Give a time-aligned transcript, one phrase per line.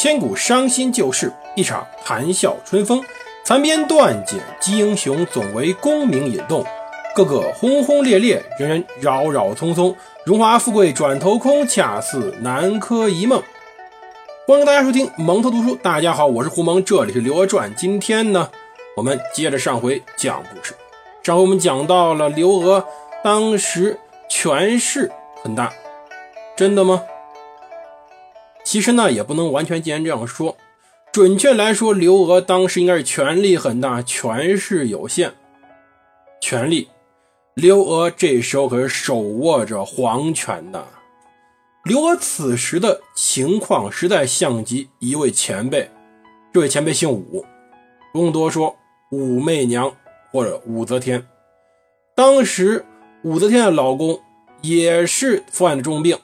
[0.00, 3.02] 千古伤心旧事，一场谈笑春风。
[3.44, 6.64] 残编断简击英雄，总为功名引动。
[7.16, 9.92] 个个轰轰烈烈，人人扰扰匆匆。
[10.24, 13.42] 荣华富贵转头空，恰似南柯一梦。
[14.46, 15.74] 欢迎大家收听蒙头读书。
[15.74, 17.68] 大家好，我是胡蒙，这里是《刘娥传》。
[17.74, 18.48] 今天呢，
[18.94, 20.76] 我们接着上回讲故事。
[21.24, 22.86] 上回我们讲到了刘娥
[23.24, 25.10] 当时权势
[25.42, 25.72] 很大，
[26.56, 27.02] 真的吗？
[28.68, 30.54] 其实呢，也不能完全既然这样说。
[31.10, 35.32] 准确来说，刘娥当时应该是权力很大，权势有限。
[36.38, 36.90] 权力，
[37.54, 40.86] 刘娥这时候可是手握着皇权的。
[41.82, 45.90] 刘娥此时的情况实在像极一位前辈，
[46.52, 47.46] 这位前辈姓武，
[48.12, 48.76] 不用多说，
[49.10, 49.90] 武媚娘
[50.30, 51.26] 或者武则天。
[52.14, 52.84] 当时
[53.22, 54.20] 武则天的老公
[54.60, 56.18] 也是犯了重病。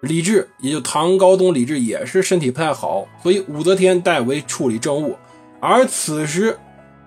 [0.00, 5.14] 李治，也就唐高宗李治也是身体不太好，所以武则天代为处理政务。
[5.60, 6.58] 而此时，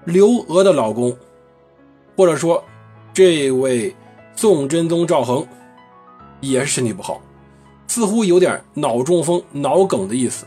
[0.06, 1.18] 刘娥的老公，
[2.16, 2.64] 或者说
[3.12, 3.96] 这位
[4.36, 5.48] 宋真宗赵恒，
[6.40, 7.20] 也是身体不好，
[7.88, 10.46] 似乎有点脑中风、脑梗的意思。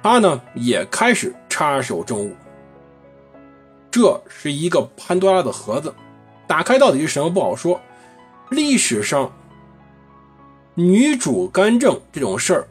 [0.00, 2.36] 他呢也开始插手政务。
[3.90, 5.92] 这是一个潘多拉的盒子，
[6.46, 7.80] 打开到底是什么不好说。
[8.50, 9.32] 历史上。
[10.78, 12.68] 女主干政这种事儿，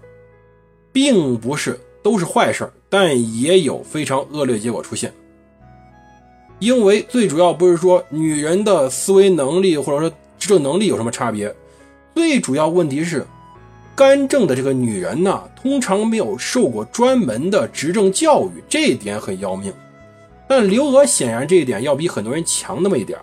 [0.94, 5.12] 并不是都是坏事儿，但也有非常恶劣结果出现。
[6.60, 11.52] 因为最主要不是说女人的思维能力或者说执政能力有什么差别，
[12.14, 13.26] 最主要问题是，
[13.96, 19.74] 干政的这个女人呢，通常没有受过专门的执政教育，这一点很要命。
[20.48, 23.18] 但刘娥显然这一点要比很多人强那么一点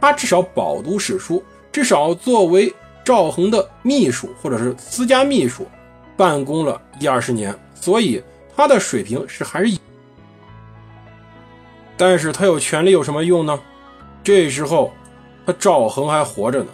[0.00, 2.72] 她至少饱读史书，至少作为。
[3.04, 5.66] 赵恒的秘书或者是私家秘书，
[6.16, 8.22] 办公了一二十年，所以
[8.56, 9.76] 他的水平是还是。
[11.96, 13.58] 但是他有权利有什么用呢？
[14.24, 14.92] 这时候
[15.44, 16.68] 他赵恒还活着呢，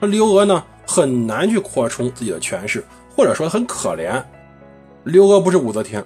[0.00, 4.22] 那刘娥呢很难去扩充自己的权势，或者说很可怜。
[5.04, 6.04] 刘娥不是武则天，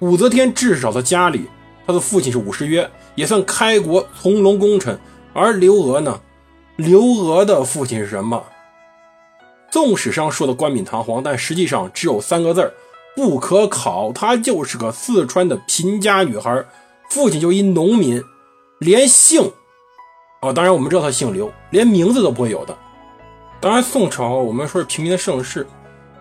[0.00, 1.46] 武则天至少在家里，
[1.86, 4.98] 他的父亲是武士约，也算开国从龙功臣，
[5.32, 6.20] 而刘娥呢，
[6.76, 8.42] 刘娥的父亲是什么？
[9.74, 12.72] 纵史上说的冠冕堂皇，但实际上只有三个字儿，
[13.16, 14.12] 不可考。
[14.12, 16.64] 她就是个四川的贫家女孩，
[17.10, 18.22] 父亲就一农民，
[18.78, 19.50] 连姓，
[20.42, 22.78] 啊，当然我们知道她姓刘，连名字都不会有的。
[23.60, 25.66] 当然，宋朝我们说是平民的盛世，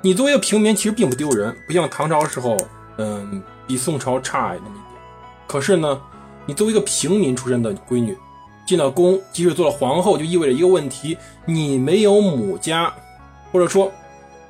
[0.02, 2.58] 你作为一个平民其实并不丢人，不像唐朝时候，
[2.98, 5.00] 嗯，比宋朝差那么一点。
[5.46, 6.02] 可是呢，
[6.48, 8.18] 你作为一个平民出身的闺女，
[8.66, 11.16] 进了宫，即使做了皇后，就意味着一个问题：
[11.46, 12.92] 你没有母家。
[13.54, 13.90] 或者说，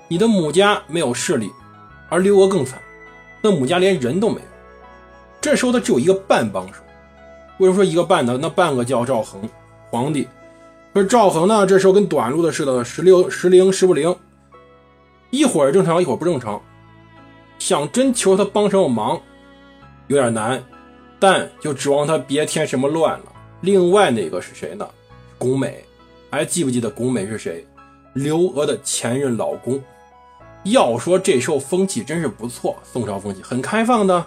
[0.08, 1.52] 你的母家没有势力，
[2.10, 2.82] 而刘娥更惨，
[3.42, 4.48] 那母家连人都没有。
[5.42, 6.82] 这时候他只有一个半帮手，
[7.58, 8.40] 为什么说一个半呢？
[8.42, 9.42] 那半个叫赵恒，
[9.92, 10.26] 皇帝。
[10.94, 14.16] 可是赵恒呢，这时候跟短路的似的，时灵时灵时不灵，
[15.32, 16.62] 一会儿正常，一会儿不正常。
[17.60, 19.20] 想真求他帮什么忙，
[20.08, 20.64] 有点难，
[21.20, 23.26] 但就指望他别添什么乱了。
[23.62, 24.88] 另外那个是谁呢？
[25.38, 25.84] 巩美，
[26.30, 27.66] 还记不记得巩美是谁？
[28.14, 29.82] 刘娥的前任老公，
[30.64, 34.26] 要说这时候风气真是不错，宋朝风气很开放的。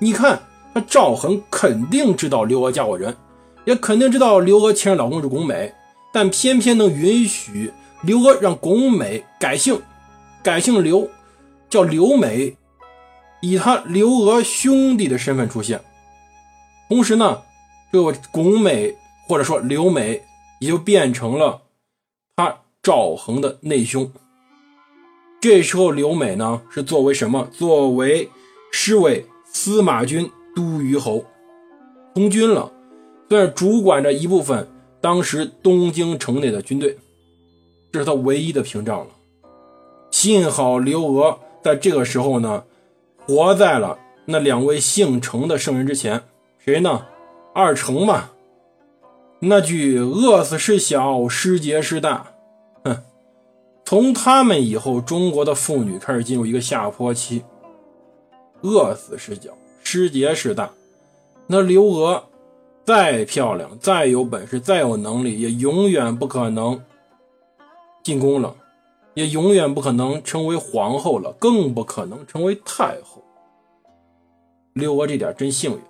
[0.00, 0.40] 你看，
[0.74, 3.16] 他赵恒肯定知道刘娥嫁过人，
[3.64, 5.72] 也肯定知道刘娥前任老公是巩美，
[6.12, 7.72] 但偏偏能允许
[8.02, 9.80] 刘娥让巩美改姓，
[10.42, 11.08] 改姓刘，
[11.70, 12.56] 叫刘美，
[13.40, 15.80] 以他刘娥兄弟的身份出现。
[16.88, 17.42] 同时呢，
[17.92, 18.96] 这个巩美
[19.28, 20.22] 或者说刘美
[20.58, 21.62] 也就变成了
[22.34, 22.56] 他。
[22.88, 24.10] 赵恒的内兄。
[25.42, 27.46] 这时候，刘美呢是作为什么？
[27.52, 28.30] 作为
[28.72, 31.22] 侍卫司马军都虞侯，
[32.14, 32.72] 从军了，
[33.28, 34.66] 算是主管着一部分
[35.02, 36.96] 当时东京城内的军队。
[37.92, 39.08] 这是他唯一的屏障了。
[40.10, 42.64] 幸好刘娥在这个时候呢，
[43.26, 46.22] 活在了那两位姓程的圣人之前。
[46.56, 47.04] 谁呢？
[47.54, 48.30] 二程嘛。
[49.40, 52.32] 那句“饿死是小，失节是大”。
[53.88, 57.42] 从他们以后，中国的妇女开始进入一个下坡期。
[58.60, 60.70] 饿死是小，失节是大。
[61.46, 62.22] 那刘娥
[62.84, 66.78] 再漂亮、再有本事、再有能力，也永远不可能
[68.02, 68.54] 进宫了，
[69.14, 73.24] 也永远不可能成为皇后了，更不可能成为太后。
[74.74, 75.80] 刘娥这点真幸运，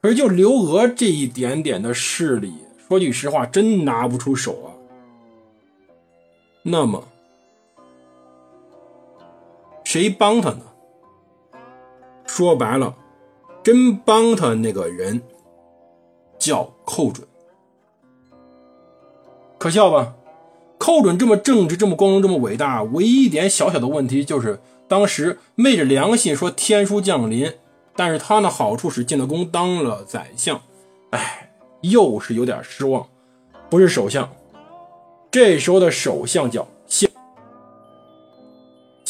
[0.00, 2.54] 可是就刘娥这一点点的势力，
[2.86, 4.70] 说句实话，真拿不出手啊。
[6.62, 7.02] 那么。
[9.86, 10.62] 谁帮他呢？
[12.26, 12.96] 说白了，
[13.62, 15.22] 真帮他那个人
[16.40, 17.24] 叫寇准。
[19.58, 20.16] 可笑吧？
[20.76, 27.54] 寇准这么正直，这么光荣，这么伟大，唯一一点小小的问题就是当时昧着良心说天书降临，
[27.94, 30.60] 但是他呢好处是进了宫当了宰相，
[31.10, 33.06] 哎，又是有点失望，
[33.70, 34.28] 不是首相。
[35.30, 36.66] 这时候的首相叫。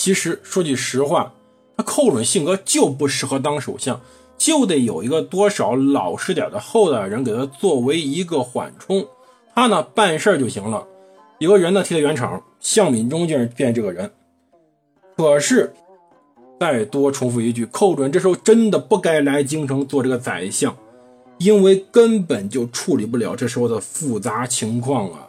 [0.07, 1.35] 其实说句实话，
[1.77, 4.01] 他寇准性格就不适合当首相，
[4.39, 9.05] 就得有一个多少老实点的后代人给他作为一个缓冲，
[9.53, 10.87] 他呢办事就行了。
[11.41, 14.13] 有个人呢替他圆场，向敏中就是变这个人。
[15.17, 15.75] 可是，
[16.61, 20.77] 再多重复一句，寇准这时候真的不该来京城做这个宰相，
[21.39, 25.27] 因为根本就处理不了这时候的复杂情况啊。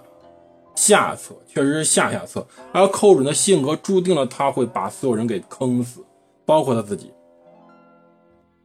[0.78, 6.06] 下策确实是下下策，而寇准的性格注定了他会把所有人给坑死，
[6.46, 7.12] 包括他自己。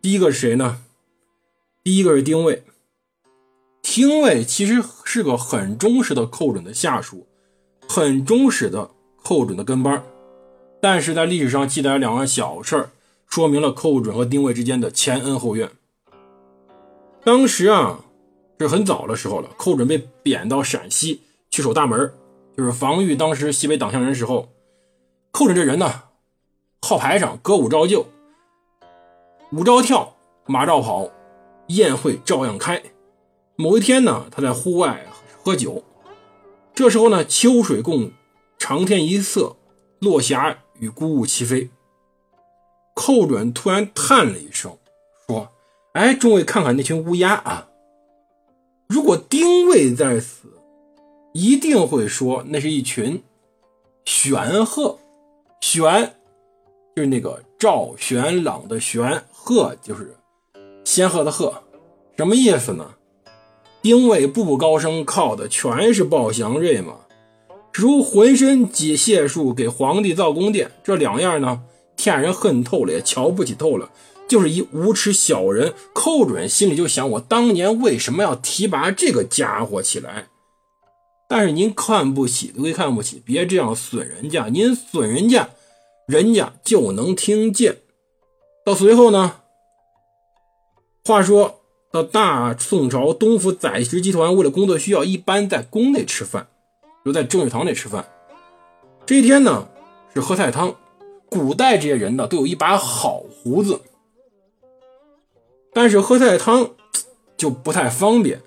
[0.02, 0.82] 第一个是谁呢？
[1.82, 2.62] 第一个是丁谓。
[3.80, 7.26] 丁谓其实是个很忠实的寇准的下属。
[7.88, 8.90] 很忠实的
[9.22, 10.02] 寇准的跟班，
[10.80, 12.90] 但是在历史上记载两个小事儿，
[13.26, 15.70] 说明了寇准和丁谓之间的前恩后怨。
[17.24, 18.00] 当时啊，
[18.60, 22.10] 是很早的时候了，寇准被贬到陕西去守大门，
[22.56, 24.48] 就是防御当时西北党项人时候。
[25.30, 26.04] 寇准这人呢，
[26.80, 28.06] 号牌上，歌舞照旧，
[29.52, 30.16] 舞照跳，
[30.46, 31.10] 马照跑，
[31.68, 32.82] 宴会照样开。
[33.56, 35.06] 某一天呢，他在户外
[35.42, 35.84] 喝酒。
[36.74, 38.10] 这时候呢，秋水共，
[38.58, 39.56] 长天一色，
[39.98, 41.68] 落霞与孤鹜齐飞。
[42.94, 44.78] 寇准突然叹了一声，
[45.26, 45.50] 说
[45.92, 47.68] ：“哎，众位看看那群乌鸦啊！
[48.88, 50.48] 如果丁谓在此，
[51.32, 53.22] 一定会说那是一群
[54.04, 54.98] 玄鹤。
[55.60, 56.14] 玄
[56.94, 60.14] 就是那个赵玄朗的玄，鹤就是
[60.84, 61.62] 仙鹤的鹤，
[62.16, 62.94] 什么意思呢？”
[63.80, 67.00] 丁谓步步高升，靠的全是报祥瑞嘛，
[67.72, 71.62] 如浑身解解数给皇帝造宫殿，这两样呢，
[71.96, 73.90] 天人恨透了，也瞧不起透了，
[74.28, 75.74] 就是一无耻小人。
[75.92, 80.26] 寇准心里就想：我当年为什么要提拔这个家伙起来？
[81.34, 85.48] 但是您看不起归看不起，别这样损人家，您损人家，
[86.06, 87.78] 人家就能听见。
[88.66, 89.36] 到随后呢，
[91.06, 91.60] 话说。
[91.90, 96.48] 到大宋朝，东府宰食集团为了工作需要，一般在宫内吃饭，
[97.04, 98.06] 就在正月堂内吃饭。
[99.04, 99.68] 这一天呢，
[100.14, 100.74] 是喝菜汤。
[101.28, 103.80] 古代这些人呢，都有一把好胡子，
[105.74, 106.70] 但是喝菜汤
[107.36, 108.40] 就不太方便。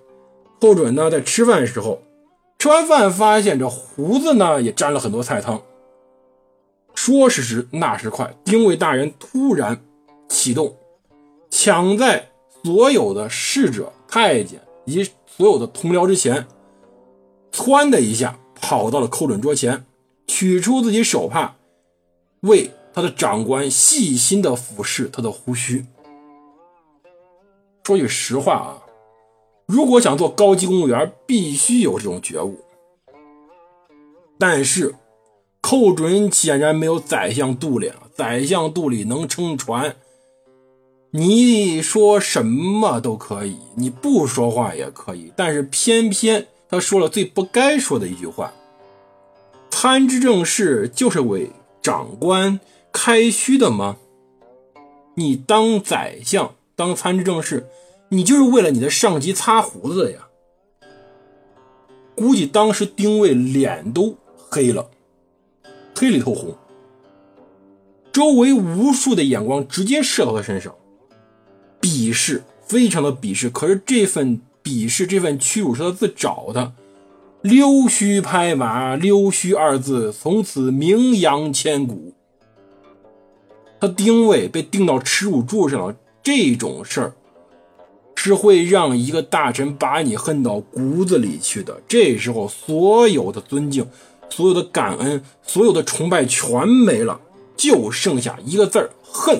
[0.59, 2.01] 后准呢，在吃饭时候，
[2.65, 5.61] 吃完饭发现这胡子呢也沾了很多菜汤。
[6.95, 9.79] 说时迟，那时快，丁谓大人突然
[10.27, 10.75] 启动，
[11.51, 12.31] 抢在。
[12.63, 16.47] 所有的侍者、太监以及所有的同僚之前，
[17.51, 19.85] 窜的一下跑到了寇准桌前，
[20.25, 21.57] 取出自己手帕，
[22.39, 25.85] 为他的长官细心的俯视他的胡须。
[27.83, 28.81] 说句实话啊，
[29.65, 32.59] 如果想做高级公务员，必须有这种觉悟。
[34.37, 34.95] 但是
[35.61, 39.95] 寇准显然没有宰相肚里，宰相肚里能撑船。
[41.11, 48.53] 你说什么都可以，你不说话也可以，但是偏偏他说了最不该说的一句话
[49.71, 51.49] ：“参知政事就是为
[51.81, 52.59] 长官
[52.91, 53.97] 开虚的吗？
[55.15, 57.65] 你当宰相，当参知政事，
[58.09, 60.27] 你就是为了你的上级擦胡子呀！”
[62.15, 64.89] 估计当时丁谓脸都黑了，
[65.93, 66.55] 黑里透红，
[68.11, 70.73] 周围无数的眼光直接射到他身上。
[71.81, 73.49] 鄙视，非常的鄙视。
[73.49, 76.73] 可是这份鄙视，这份屈辱是他自找的。
[77.41, 82.13] 溜须拍马，溜须二字从此名扬千古。
[83.79, 87.13] 他丁谓被钉到耻辱柱上了，这种事儿
[88.25, 91.79] 是会让一个大臣把你恨到骨子里去的。
[91.87, 93.87] 这时候，所有的尊敬，
[94.29, 97.19] 所有的感恩，所有的崇拜全没了，
[97.55, 99.39] 就剩下一个字儿：恨。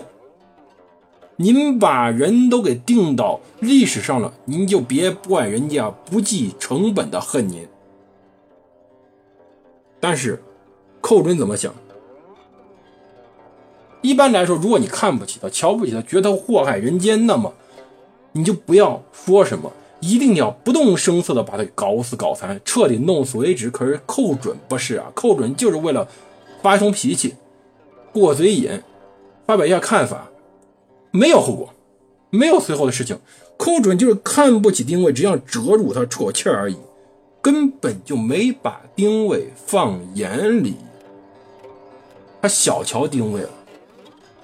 [1.37, 7.67] 您把人都给定到历史上了，您就别怪人家不计成本的恨您。
[9.99, 10.43] 但是，
[11.01, 11.73] 寇准怎么想？
[14.01, 17.51] 一般来说，如果你看不起他、瞧不起他、觉得他祸害人间，那么
[18.37, 23.69] 你就不要说什么，一定要不动声色的把他搞死、搞残，彻底弄死为止。
[23.69, 26.05] 可是寇准不是啊，寇准就是为了
[26.61, 27.35] 发一通脾气，
[28.11, 28.81] 过嘴瘾，
[29.47, 30.27] 发表一下看法。
[31.11, 31.73] 没有后果，
[32.29, 33.17] 没有随后的事情。
[33.55, 36.75] 寇准就是看不起丁谓，只想折辱他戳气而已，
[37.41, 40.75] 根本就没把丁谓放眼里。
[42.41, 43.49] 他小瞧丁谓了。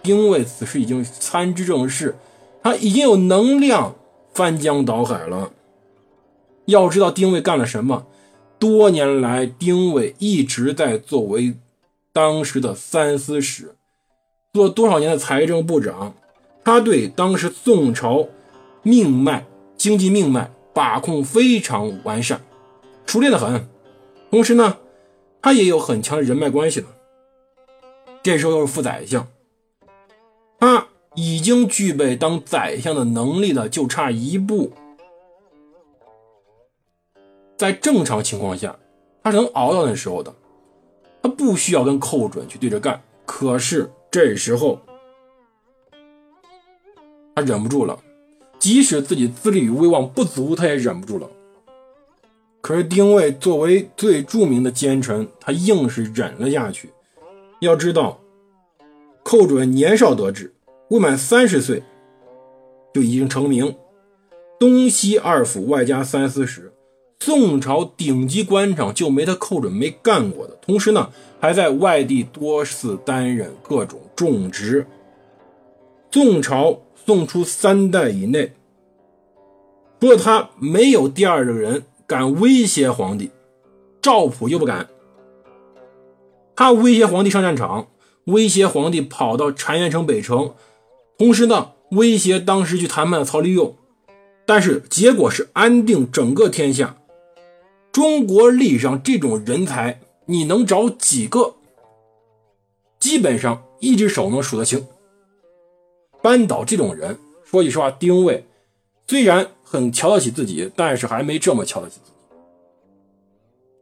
[0.01, 2.15] 丁谓此时已经参知政事，
[2.63, 3.95] 他已经有能量
[4.33, 5.51] 翻江倒海了。
[6.65, 8.05] 要知道丁谓干了什么？
[8.59, 11.55] 多年来，丁谓一直在作为
[12.13, 13.75] 当时的三司使，
[14.53, 16.13] 做多少年的财政部长，
[16.63, 18.27] 他对当时宋朝
[18.83, 22.41] 命脉、经济命脉把控非常完善，
[23.07, 23.67] 熟练的很。
[24.29, 24.77] 同时呢，
[25.41, 26.87] 他也有很强的人脉关系的。
[28.21, 29.27] 这时候又是副宰相。
[31.15, 34.71] 已经具备当宰相的能力了，就差一步。
[37.57, 38.77] 在正常情况下，
[39.21, 40.33] 他能熬到那时候的，
[41.21, 43.01] 他不需要跟寇准去对着干。
[43.25, 44.79] 可是这时候，
[47.35, 47.99] 他忍不住了，
[48.57, 51.29] 即使自己资历与威望不足，他也忍不住了。
[52.61, 56.89] 可是丁谓作为最著名的奸臣，他硬是忍了下去。
[57.59, 58.17] 要知道。
[59.23, 60.51] 寇准年少得志，
[60.91, 61.81] 未满三十岁
[62.93, 63.74] 就已经成名，
[64.60, 66.74] 东西二府外加三司使，
[67.21, 70.55] 宋朝顶级官场就没他寇准没干过的。
[70.62, 74.86] 同时呢，还在外地多次担任各种重职。
[76.12, 78.51] 宋朝宋初三代以内，
[80.01, 83.31] 除了他，没有第二个人敢威胁皇帝，
[84.01, 84.89] 赵普又不敢，
[86.53, 87.88] 他威胁皇帝上战场。
[88.25, 90.53] 威胁皇帝跑到澶渊城北城，
[91.21, 93.75] 同时呢，威胁当时去谈判的曹利用，
[94.43, 96.97] 但是结果是安定整个天下。
[97.91, 101.53] 中国历史上这种人才，你能找几个？
[102.99, 104.87] 基本上一只手能数得清。
[106.23, 108.43] 扳倒这种人，说句实话，丁谓
[109.05, 112.15] 虽然很瞧得起自己，但是还没这么瞧得起自己。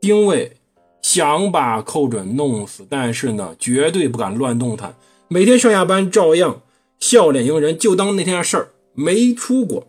[0.02, 0.58] 丁谓。
[1.02, 4.94] 想把寇准弄死，但是呢，绝对不敢乱动弹。
[5.30, 6.62] 每天上下班照样
[7.00, 9.88] 笑脸迎人，就当那天的事儿没出过。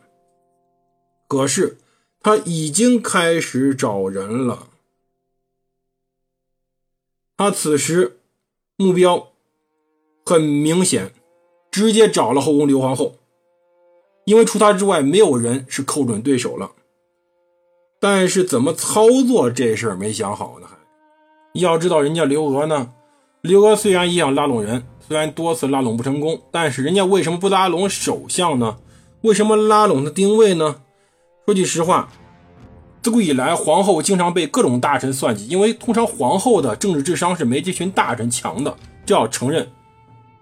[1.28, 1.78] 可是
[2.20, 4.68] 他已经开始找人了。
[7.36, 8.18] 他此时
[8.76, 9.28] 目标
[10.24, 11.12] 很明显，
[11.70, 13.16] 直接找了后宫刘皇后，
[14.24, 16.72] 因为除他之外没有人是寇准对手了。
[17.98, 20.66] 但是怎么操作这事儿没想好呢？
[20.66, 20.78] 还。
[21.54, 22.92] 要知道，人家刘娥呢，
[23.42, 28.76] 刘娥虽然也想拉拢人，虽然多次拉拢不成功，但是人家为什么不拉拢首相呢？
[29.22, 30.76] 为什么拉拢的丁谓呢？
[31.46, 32.10] 说句实话，
[33.00, 39.66] 自古以来，皇后经常被各种大臣算计，因为通常皇后的政治智商是没这群大臣强的，这要承认。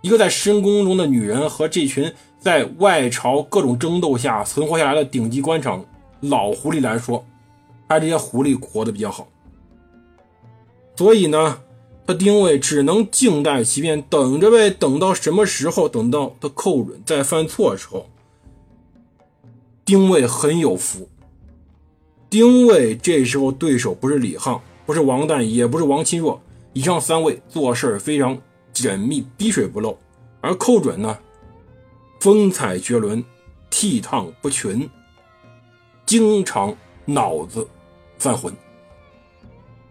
[0.00, 5.84] 一个在深宫中的女人和这群在外朝各种争斗下存活下来的顶级官场
[6.20, 7.24] 老狐狸来说，
[7.88, 9.28] 还是这些狐狸活得比较好。
[10.96, 11.58] 所以呢，
[12.08, 14.70] 他丁谓只能静待其变，等着呗。
[14.70, 15.86] 等到什么时候？
[15.86, 18.08] 等到他寇准再犯错的时候，
[19.84, 21.06] 丁谓很有福。
[22.30, 26.40] 丁谓这时候对手不是李沆，不是王旦，也不是王钦若，
[26.72, 28.40] 以上三位做事非常
[28.72, 29.98] 缜密，滴水不漏。
[30.40, 31.18] 而寇准呢，
[32.20, 33.22] 风采绝伦，
[33.70, 34.88] 倜傥不群，
[36.06, 36.74] 经常
[37.04, 37.68] 脑子
[38.18, 38.50] 犯浑。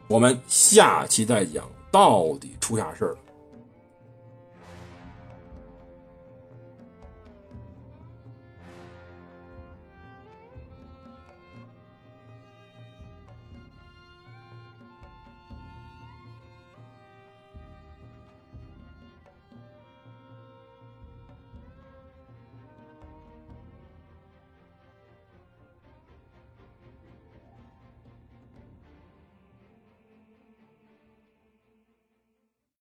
[0.07, 3.17] 我们下期再讲，到底出啥事儿了？